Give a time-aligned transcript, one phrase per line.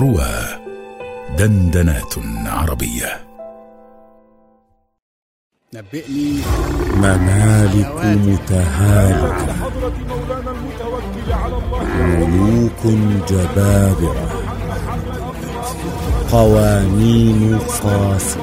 [0.00, 0.34] روى
[1.38, 2.14] دندنات
[2.46, 3.20] عربية.
[5.74, 6.40] نبئني
[6.96, 9.54] ممالك متهالكة
[11.94, 12.82] ملوك
[13.28, 14.28] جبابرة.
[16.32, 18.40] قوانين قاسية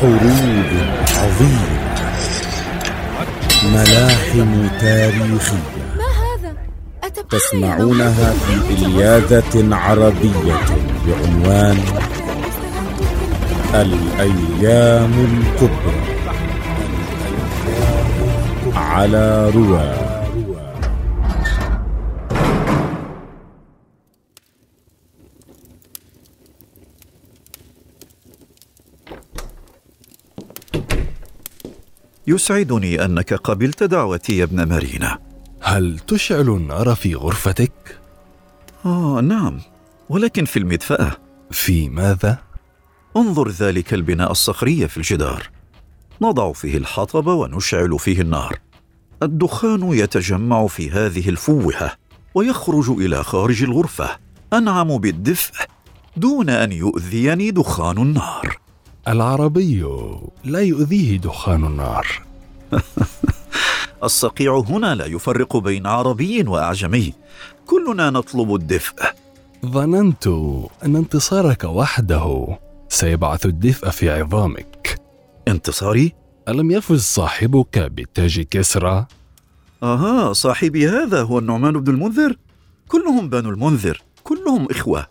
[0.00, 0.70] حروب
[1.16, 1.84] عظيمة.
[3.64, 5.83] ملاحم تاريخية.
[7.34, 10.60] تسمعونها في إلياذة عربية
[11.06, 11.78] بعنوان
[13.74, 15.94] الأيام الكبرى.
[18.74, 20.04] على رواه
[32.26, 35.33] يسعدني أنك قبلت دعوتي يا ابن مارينا.
[35.66, 37.98] هل تشعل النار في غرفتك؟
[38.86, 39.60] آه نعم.
[40.08, 41.16] ولكن في المدفأة.
[41.50, 42.38] في ماذا؟
[43.16, 45.50] انظر ذلك البناء الصخري في الجدار.
[46.22, 48.58] نضع فيه الحطب ونشعل فيه النار.
[49.22, 51.92] الدخان يتجمع في هذه الفوهة
[52.34, 54.10] ويخرج إلى خارج الغرفة.
[54.52, 55.54] أنعم بالدفء
[56.16, 58.58] دون أن يؤذيني دخان النار.
[59.08, 59.84] العربي
[60.44, 62.06] لا يؤذيه دخان النار.
[64.04, 67.12] الصقيع هنا لا يفرق بين عربي وأعجمي.
[67.66, 69.02] كلنا نطلب الدفء.
[69.66, 70.26] ظننت
[70.84, 72.58] أن انتصارك وحده
[72.88, 75.00] سيبعث الدفء في عظامك.
[75.48, 76.12] انتصاري؟
[76.48, 79.06] ألم يفز صاحبك بتاج كسرى؟
[79.82, 82.36] أها صاحبي هذا هو النعمان بن المنذر.
[82.88, 85.06] كلهم بنو المنذر كلهم إخوة.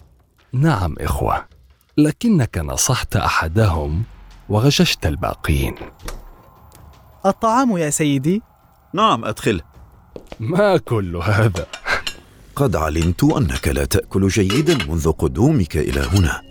[0.54, 1.46] نعم إخوة.
[1.98, 4.04] لكنك نصحت أحدهم
[4.50, 5.76] وغششت الباقين.
[7.26, 8.42] الطعام يا سيدي.
[8.94, 9.62] نعم أدخل.
[10.40, 11.66] ما كل هذا؟
[12.56, 16.42] قد علمت أنك لا تأكل جيدا منذ قدومك إلى هنا.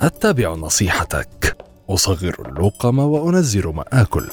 [0.00, 1.56] أتبع نصيحتك.
[1.90, 4.28] أصغر اللقم وأنزل ما اكل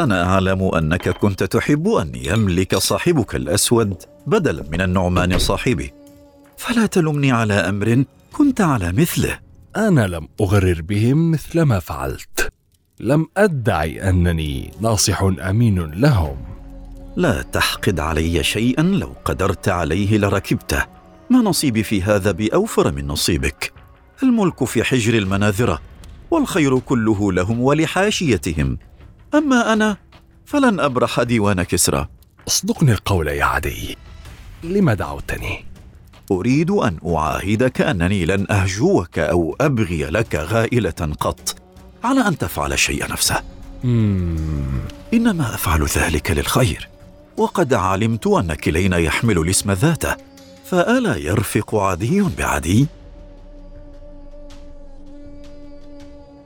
[0.00, 5.92] أنا أعلم أنك كنت تحب أن يملك صاحبك الأسود بدلا من النعمان صاحبي.
[6.56, 9.38] فلا تلمني على أمر كنت على مثله.
[9.76, 12.39] أنا لم أغرر بهم مثل ما فعلت.
[13.00, 16.36] لم أدعي أنني ناصح أمين لهم.
[17.16, 20.84] لا تحقد علي شيئا لو قدرت عليه لركبته.
[21.30, 23.72] ما نصيبي في هذا بأوفر من نصيبك.
[24.22, 25.80] الملك في حجر المناذرة
[26.30, 28.78] والخير كله لهم ولحاشيتهم.
[29.34, 29.96] أما أنا
[30.44, 32.08] فلن أبرح ديوان كسرى.
[32.48, 33.96] اصدقني القول يا عدي.
[34.64, 35.64] لم دعوتني؟
[36.30, 41.59] أريد أن أعاهدك أنني لن أهجوك أو أبغي لك غائلة قط.
[42.04, 43.42] على أن تفعل الشيء نفسه.
[43.84, 44.80] مم.
[45.14, 46.88] إنما أفعل ذلك للخير.
[47.36, 50.16] وقد علمت أن كلينا يحمل الاسم ذاته
[50.64, 52.86] فألا يرفق عدي بعدي؟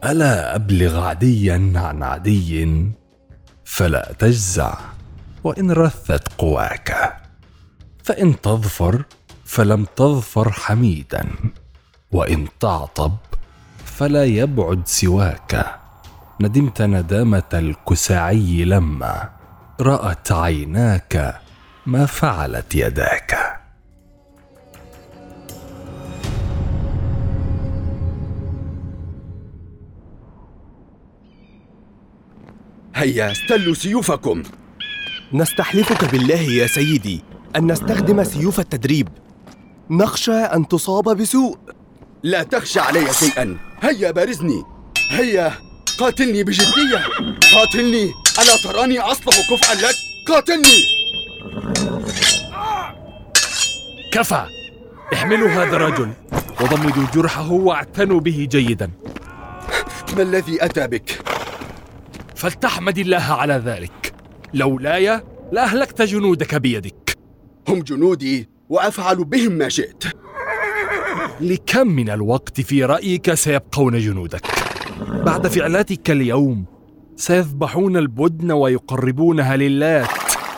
[0.04, 2.86] ألا أبلغ عديا عن عدي؟
[3.64, 4.78] فلا تجزع.
[5.44, 7.16] وإن رثت قواك
[8.04, 9.04] فإن تظفر
[9.44, 11.26] فلم تظفر حميدا.
[12.12, 13.12] وإن تعطب
[13.94, 15.80] فلا يبعد سواك.
[16.40, 19.30] ندمت ندامة الكساعي لما
[19.80, 21.40] رأت عيناك
[21.86, 23.60] ما فعلت يداك.
[32.94, 34.42] هيا استلوا سيوفكم.
[35.32, 37.24] نستحلفك بالله يا سيدي
[37.56, 39.08] أن نستخدم سيوف التدريب.
[39.90, 41.58] نخشى أن تصاب بسوء.
[42.22, 43.73] لا تخشى علي شيئا.
[43.84, 44.64] هيا بارزني.
[45.10, 45.52] هيا
[45.98, 47.04] قاتلني بجدية.
[47.54, 48.12] قاتلني.
[48.38, 49.94] ألا تراني أصلح كفءا لك؟
[50.28, 50.84] قاتلني.
[54.12, 54.46] كفى.
[55.12, 56.12] احملوا هذا الرجل.
[56.60, 58.90] وضمدوا جرحه واعتنوا به جيدا.
[60.16, 61.18] ما الذي أتى بك؟
[62.36, 64.14] فلتحمد الله على ذلك.
[64.54, 65.20] لولاي
[65.52, 67.18] لأهلكت جنودك بيدك.
[67.68, 70.04] هم جنودي وأفعل بهم ما شئت.
[71.40, 74.46] لكم من الوقت في رأيك سيبقون جنودك.
[75.24, 76.64] بعد فعلاتك اليوم
[77.16, 80.08] سيذبحون البدن ويقربونها للات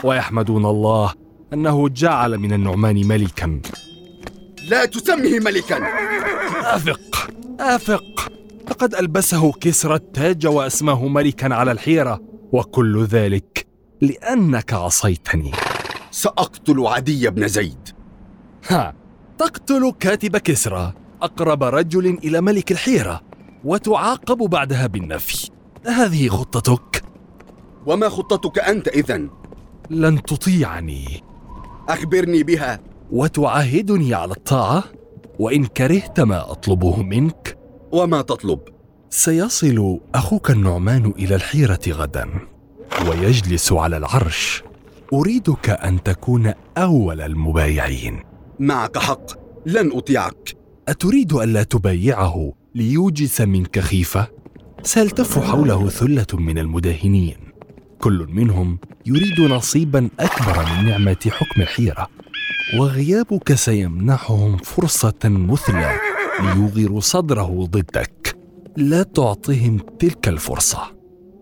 [0.05, 1.15] ويحمدون الله
[1.53, 3.61] أنه جعل من النعمان ملكا.
[4.71, 5.79] لا تسمه ملكا.
[6.61, 7.31] أثق
[7.61, 8.33] أثق
[8.71, 13.67] لقد ألبسه كسرى التاج وأسماه ملكا على الحيرة وكل ذلك
[14.01, 15.53] لأنك عصيتني.
[16.11, 17.89] سأقتل عدي بن زيد.
[18.69, 18.95] ها
[19.39, 20.93] تقتل كاتب كسرى
[21.23, 23.21] أقرب رجل إلى ملك الحيرة
[23.65, 25.51] وتعاقب بعدها بالنفي.
[25.87, 27.03] هذه خطتك؟
[27.87, 29.31] وما خطتك أنت إذن؟
[29.91, 31.23] لن تطيعني.
[31.89, 32.81] أخبرني بها.
[33.11, 34.85] وتعاهدني على الطاعة؟
[35.39, 37.59] وإن كرهت ما أطلبه منك؟
[37.93, 38.61] وما تطلب؟
[39.11, 42.29] سيصل أخوك النعمان إلى الحيرة غدا
[43.09, 44.63] ويجلس على العرش.
[45.13, 48.23] أريدك أن تكون أول المبايعين.
[48.61, 49.47] معك حق.
[49.67, 50.57] لن أطيعك.
[50.89, 54.29] أتريد ألا تبايعه ليوجس منك خيفة؟
[54.83, 57.37] سيلتف حوله ثلة من المداهنين
[57.99, 62.09] كل منهم يريد نصيبا أكبر من نعمة حكم الحيرة.
[62.79, 65.93] وغيابك سيمنحهم فرصة مثلى
[66.41, 68.37] ليوغروا صدره ضدك.
[68.77, 70.83] لا تعطهم تلك الفرصة.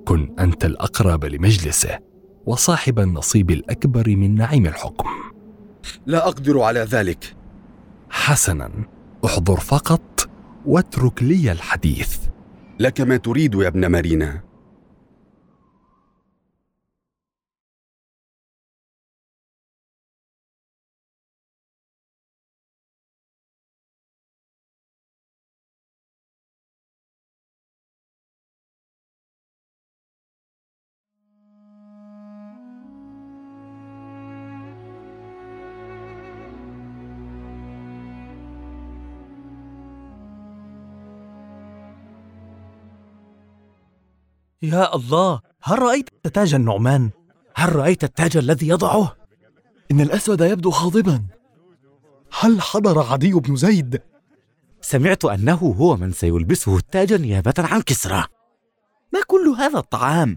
[0.04, 1.98] كن أنت الأقرب لمجلسه
[2.46, 5.08] وصاحب النصيب الأكبر من نعيم الحكم.
[6.06, 7.34] لا أقدر على ذلك.
[8.10, 8.70] حسنا
[9.24, 10.28] احضر فقط
[10.66, 12.18] واترك لي الحديث.
[12.80, 14.40] لك ما تريد يا ابن مارينا.
[44.64, 47.10] يا الله هل رأيت تاج النعمان؟
[47.54, 49.16] هل رأيت التاج الذي يضعه؟
[49.90, 51.24] إن الأسود يبدو غاضبا
[52.40, 54.02] هل حضر عدي بن زيد؟
[54.80, 58.24] سمعت أنه هو من سيلبسه التاج نيابة عن كسرى
[59.12, 60.36] ما كل هذا الطعام؟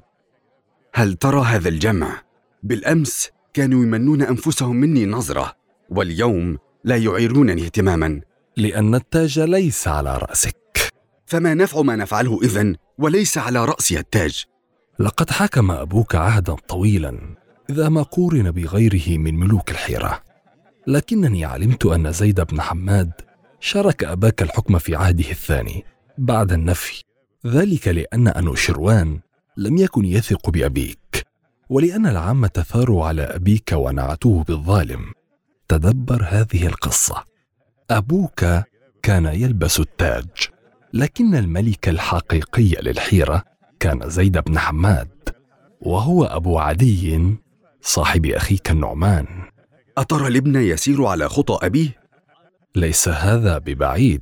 [0.94, 2.21] هل ترى هذا الجمع؟
[2.63, 5.53] بالأمس كانوا يمنون أنفسهم مني نظرة
[5.89, 8.21] واليوم لا يعيرونني اهتماما
[8.57, 10.94] لأن التاج ليس على رأسك
[11.25, 14.45] فما نفع ما نفعله إذن وليس على رأسي التاج
[14.99, 17.19] لقد حكم أبوك عهدا طويلا
[17.69, 20.23] إذا ما قورن بغيره من ملوك الحيرة.
[20.88, 23.11] لكنني علمت أن زيد بن حماد
[23.59, 25.85] شارك أباك الحكم في عهده الثاني
[26.17, 27.03] بعد النفي.
[27.47, 29.19] ذلك لأن أنوشروان
[29.57, 31.25] لم يكن يثق بأبيك
[31.69, 35.11] ولأن العامة ثاروا على أبيك ونعتوه بالظالم.
[35.67, 37.23] تدبر هذه القصة.
[37.91, 38.45] أبوك
[39.03, 40.56] كان يلبس التاج.
[40.94, 43.44] لكن الملك الحقيقي للحيرة
[43.80, 45.30] كان زيد بن حماد
[45.81, 47.36] وهو أبو عدي
[47.81, 49.28] صاحب أخيك النعمان.
[49.98, 51.89] أترى الابن يسير على خطى أبيه؟
[52.75, 54.22] ليس هذا ببعيد.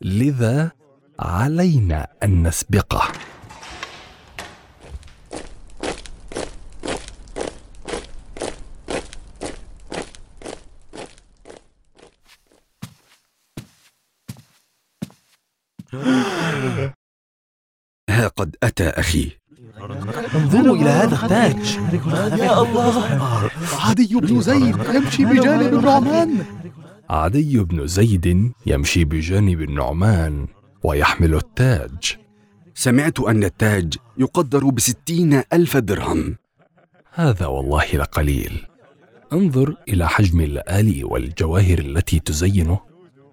[0.00, 0.70] لذا
[1.18, 3.12] علينا أن نسبقه
[18.10, 19.30] ها قد أتى أخي.
[20.34, 21.78] انظروا إلى هذا التاج.
[22.40, 23.50] يا الله.
[23.78, 26.44] عدي بن زيد يمشي بجانب النعمان.
[27.10, 30.46] عدي بن زيد يمشي بجانب النعمان
[30.82, 32.16] ويحمل التاج.
[32.74, 36.36] سمعت أن التاج يقدر بستين ألف درهم.
[37.14, 38.66] هذا والله لقليل.
[39.32, 42.80] انظر إلى حجم اللآلئ والجواهر التي تزينه.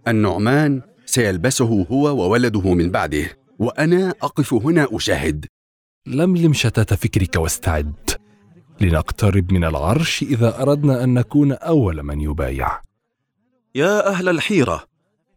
[0.07, 3.42] النعمان سيلبسه هو وولده من بعده.
[3.63, 5.45] وأنا أقف هنا أشاهد.
[6.07, 8.11] لملم شتات فكرك واستعد.
[8.81, 12.81] لنقترب من العرش إذا أردنا أن نكون أول من يبايع.
[13.75, 14.83] يا أهل الحيرة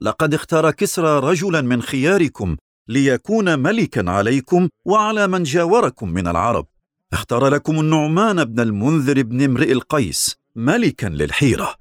[0.01, 2.57] لقد اختار كسرى رجلا من خياركم
[2.89, 6.67] ليكون ملكا عليكم وعلى من جاوركم من العرب.
[7.13, 11.75] اختار لكم النعمان بن المنذر بن امرئ القيس ملكا للحيرة.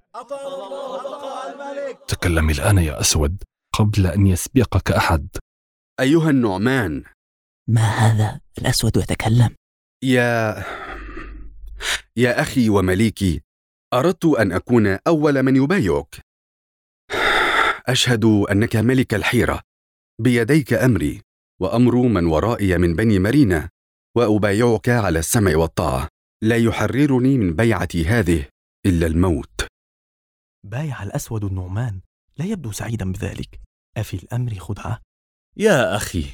[2.07, 5.27] تكلم الآن يا أسود قبل أن يسبقك أحد.
[5.99, 7.03] أيها النعمان.
[7.67, 9.55] ما هذا؟ الأسود يتكلم؟
[10.03, 10.63] يا
[12.17, 13.41] يا أخي ومليكي
[13.93, 16.19] أردت أن أكون أول من يبايعك.
[17.87, 19.61] أشهد أنك ملك الحيرة.
[20.21, 21.21] بيديك أمري
[21.61, 23.69] وأمر من ورائي من بني مارينا
[24.17, 26.07] وأبايعك على السمع والطاعة.
[26.43, 28.45] لا يحررني من بيعتي هذه
[28.85, 29.67] إلا الموت.
[30.65, 32.01] بايع الأسود النعمان.
[32.37, 33.61] لا يبدو سعيدا بذلك.
[33.97, 35.04] أفي الأمر خدعة؟
[35.57, 36.25] يا أخي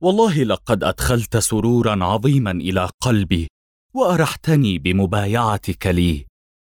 [0.00, 3.48] والله لقد أدخلت سرورا عظيما إلى قلبي
[3.94, 6.26] وأرحتني بمبايعتك لي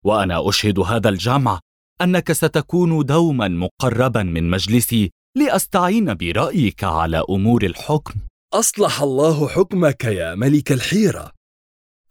[0.05, 1.59] وأنا أشهد هذا الجمع
[2.01, 8.13] أنك ستكون دوما مقربا من مجلسي لأستعين برأيك على أمور الحكم.
[8.53, 11.31] أصلح الله حكمك يا ملك الحيرة.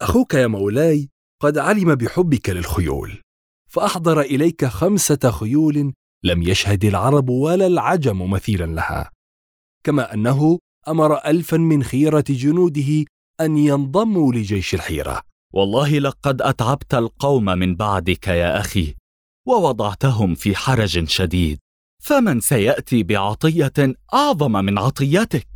[0.01, 1.09] أخوك يا مولاي
[1.41, 3.21] قد علم بحبك للخيول
[3.69, 9.12] فأحضر إليك خمسة خيول لم يشهد العرب ولا العجم مثيلا لها.
[9.83, 13.05] كما أنه أمر ألفا من خيرة جنوده
[13.41, 15.21] أن ينضموا لجيش الحيرة.
[15.53, 18.95] والله لقد أتعبت القوم من بعدك يا أخي
[19.47, 21.59] ووضعتهم في حرج شديد.
[22.01, 23.73] فمن سيأتي بعطية
[24.13, 25.47] أعظم من عطيتك؟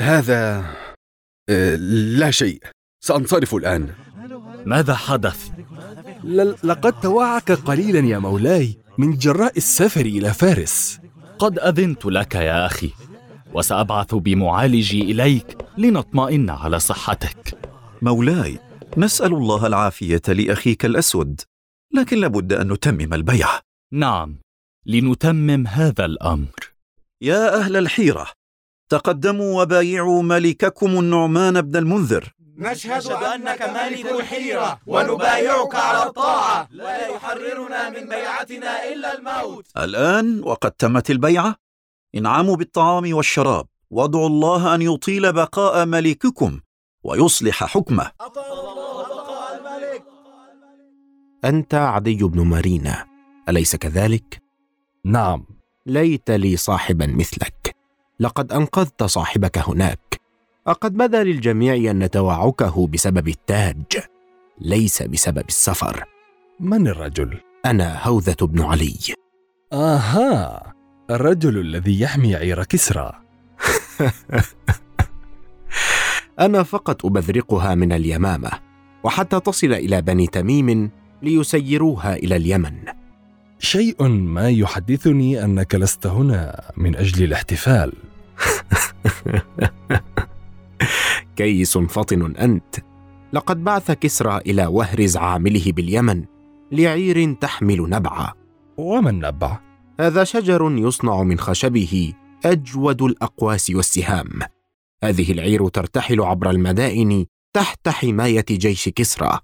[0.00, 0.64] هذا
[1.50, 1.76] آه،
[2.18, 2.62] لا شيء.
[3.04, 3.94] سأنصرف الآن.
[4.66, 5.50] ماذا حدث؟
[6.24, 11.00] ل- لقد توعك قليلا يا مولاي من جراء السفر إلى فارس.
[11.38, 12.90] قد أذنت لك يا أخي.
[13.54, 17.58] وسأبعث بمعالجي إليك لنطمئن على صحتك.
[18.02, 18.58] مولاي
[18.96, 21.40] نسأل الله العافية لأخيك الأسود
[21.94, 23.60] لكن لابد أن نتمم البيعه
[23.92, 24.36] نعم
[24.86, 26.72] لنتمم هذا الأمر.
[27.22, 28.26] يا أهل الحيرة
[28.90, 32.34] تقدموا وبايعوا ملككم النعمان بن المنذر.
[32.58, 36.68] نشهد أنك ملك الحيرة ونبايعك على الطاعة.
[36.72, 39.66] ولا يحررنا من بيعتنا إلا الموت.
[39.76, 41.63] الآن وقد تمت البيعة؟
[42.16, 46.60] انعموا بالطعام والشراب وادعوا الله أن يطيل بقاء ملككم
[47.04, 48.10] ويصلح حكمه.
[51.44, 53.04] أنت عدي بن مارينا
[53.48, 54.42] أليس كذلك؟
[55.04, 55.46] نعم.
[55.86, 57.76] ليت لي صاحبا مثلك.
[58.20, 60.20] لقد أنقذت صاحبك هناك.
[60.66, 63.84] وقد بدا للجميع أن توعكه بسبب التاج.
[64.58, 66.04] ليس بسبب السفر.
[66.60, 68.98] من الرجل؟ أنا هوذة بن علي.
[69.72, 70.74] آها.
[71.10, 73.12] الرجل الذي يحمي عير كسرى.
[76.40, 78.50] أنا فقط أبذرقها من اليمامة
[79.04, 80.90] وحتى تصل إلى بني تميم
[81.22, 82.74] ليسيروها إلى اليمن.
[83.58, 87.92] شيء ما يحدثني أنك لست هنا من أجل الاحتفال.
[91.36, 92.76] كيس فطن أنت.
[93.32, 96.24] لقد بعث كسرى إلى وهرز عامله باليمن
[96.72, 98.34] لعير تحمل نبعة
[98.76, 99.63] وما النبع
[100.00, 102.12] هذا شجر يصنع من خشبه
[102.44, 104.28] أجود الأقواس والسهام.
[105.04, 109.38] هذه العير ترتحل عبر المدائن تحت حماية جيش كسرى.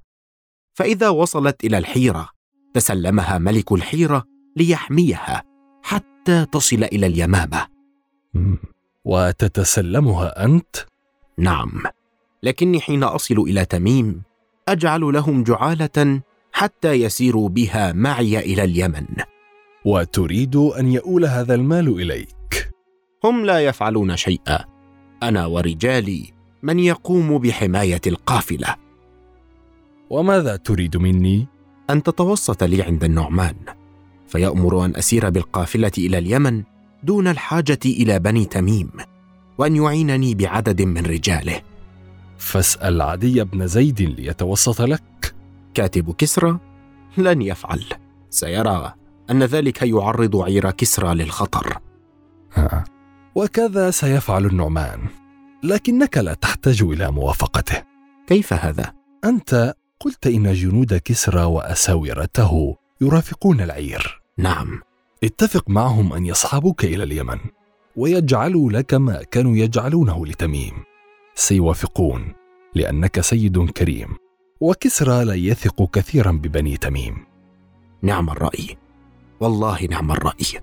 [0.75, 2.29] فإذا وصلت إلى الحيرة
[2.75, 4.25] تسلمها ملك الحيرة
[4.57, 5.43] ليحميها
[5.83, 7.67] حتى تصل إلى اليمامة.
[8.35, 8.59] مم.
[9.05, 10.77] وتتسلمها أنت؟
[11.39, 11.83] نعم.
[12.43, 14.23] لكني حين أصل إلى تميم
[14.69, 16.21] أجعل لهم جعالة
[16.53, 19.07] حتى يسيروا بها معي إلى اليمن.
[19.85, 22.71] وتريد أن يؤول هذا المال إليك.
[23.25, 24.65] هم لا يفعلون شيئا.
[25.23, 26.33] أنا ورجالي
[26.63, 28.77] من يقوم بحماية القافلة.
[30.11, 31.47] وماذا تريد مني؟
[31.91, 33.57] أن تتوسط لي عند النعمان.
[34.29, 36.63] فيأمر أن أسير بالقافلة إلى اليمن
[37.03, 38.91] دون الحاجة إلى بني تميم
[39.59, 41.63] وأن يعينني بعدد من رجاله.
[42.39, 45.35] فاسأل عدي بن زيد ليتوسط لك.
[45.75, 46.59] كاتب كسرى
[47.19, 47.85] لن يفعل.
[48.31, 48.95] سيرى
[49.31, 51.79] أن ذلك يعرض عير كسرى للخطر.
[52.55, 52.85] ها.
[53.35, 55.07] وكذا سيفعل النعمان
[55.63, 57.83] لكنك لا تحتاج إلى موافقته.
[58.27, 58.93] كيف هذا؟
[59.25, 64.23] أنت قلت إن جنود كسرى وأساورته يرافقون العير.
[64.39, 64.81] نعم.
[65.25, 67.39] اتفق معهم أن يصحبوك إلى اليمن
[67.97, 70.73] ويجعلوا لك ما كانوا يجعلونه لتميم.
[71.35, 72.33] سيوافقون
[72.75, 74.09] لأنك سيد كريم
[74.61, 77.17] وكسرى لا يثق كثيرا ببني تميم.
[78.03, 78.77] نعم الرأي.
[79.41, 80.61] والله نعم الرأي.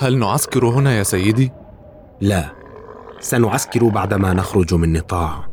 [0.00, 1.52] هل نعسكر هنا يا سيدي؟
[2.20, 2.52] لا
[3.20, 5.48] سنعسكر بعدما نخرج من نطاع.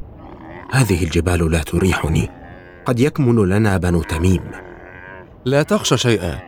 [0.71, 2.29] هذه الجبال لا تريحني.
[2.85, 4.51] قد يكمن لنا بنو تميم.
[5.45, 6.39] لا تخشى شيئا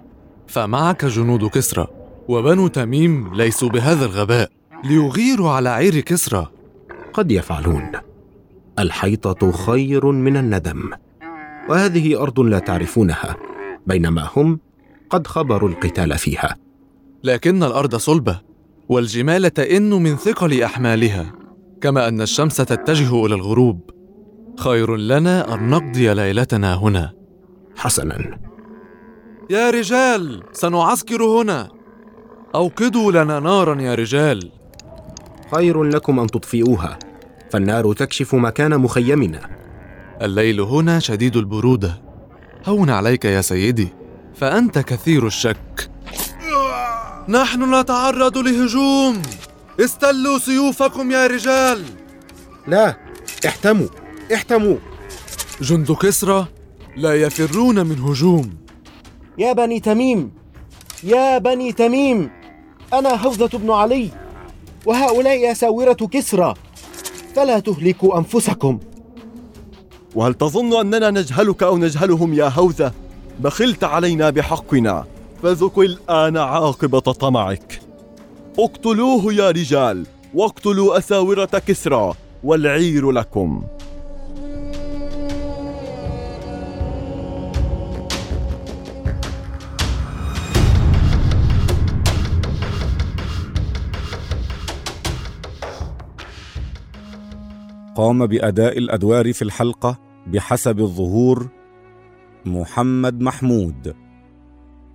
[0.48, 1.88] فمعك جنود كسرى
[2.28, 4.61] وبنو تميم ليسوا بهذا الغباء.
[4.84, 6.48] ليغيروا على عير كسرى.
[7.14, 7.92] قد يفعلون.
[8.80, 10.90] الحيطة خير من الندم.
[11.70, 13.36] وهذه أرض لا تعرفونها
[13.88, 14.60] بينما هم
[15.10, 16.56] قد خبروا القتال فيها.
[17.24, 18.42] لكن الأرض صلبة
[18.90, 21.34] والجمال تئن من ثقل أحمالها.
[21.82, 23.90] كما أن الشمس تتجه إلى الغروب.
[24.60, 27.14] خير لنا أن نقضي ليلتنا هنا.
[27.76, 28.40] حسنا.
[29.50, 31.70] يا رجال سنعسكر هنا.
[32.56, 34.52] أوقدوا لنا نارا يا رجال.
[35.52, 37.00] خير لكم أن تطفئوها.
[37.52, 39.50] فالنار تكشف مكان مخيمنا.
[40.22, 42.02] الليل هنا شديد البرودة.
[42.66, 43.94] هون عليك يا سيدي.
[44.36, 45.92] فأنت كثير الشك.
[47.30, 49.22] نحن نتعرض لهجوم.
[49.80, 51.84] استلوا سيوفكم يا رجال.
[52.68, 52.96] لا
[53.46, 53.88] احتموا
[54.34, 54.78] احتموا.
[55.62, 56.46] جند كسرى
[56.98, 58.54] لا يفرون من هجوم.
[59.38, 60.32] يا بني تميم
[61.04, 62.30] يا بني تميم
[62.94, 64.21] أنا هوذة بن علي.
[64.86, 66.54] وهؤلاء أساورة كسرى
[67.36, 68.80] فلا تهلكوا أنفسكم.
[70.16, 72.92] وهل تظن أننا نجهلك أو نجهلهم يا هوذة؟
[73.40, 75.06] بخلت علينا بحقنا
[75.44, 77.82] فذق الآن عاقبة طمعك.
[78.60, 83.64] اقتلوه يا رجال واقتلوا أساورة كسرى والعير لكم.
[97.96, 101.50] قام بأداء الأدوار في الحلقة بحسب الظهور
[102.46, 103.96] محمد محمود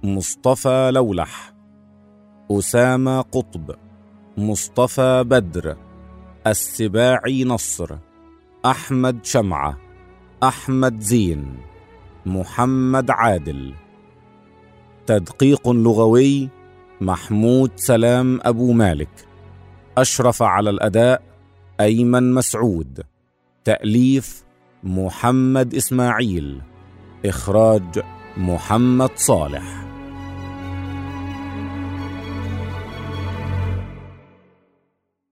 [0.03, 1.53] مصطفى لولح
[2.51, 3.75] أسامة قطب
[4.37, 5.77] مصطفى بدر
[6.47, 7.97] السباعي نصر
[8.67, 9.79] أحمد شمعة
[10.43, 11.57] أحمد زين
[12.27, 13.75] محمد عادل.
[15.07, 16.49] تدقيق لغوي
[17.01, 19.27] محمود سلام أبو مالك.
[19.99, 21.36] أشرف على الأداء
[21.81, 23.03] أيمن مسعود.
[23.65, 24.45] تأليف
[24.83, 26.61] محمد إسماعيل.
[27.27, 28.03] إخراج
[28.37, 29.86] محمد صالح.